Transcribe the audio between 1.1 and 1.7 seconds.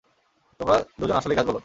আসলেই গাছ-বলদ!